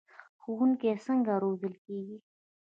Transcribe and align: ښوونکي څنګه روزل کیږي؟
ښوونکي 0.41 0.91
څنګه 1.05 1.33
روزل 1.43 1.73
کیږي؟ 1.85 2.17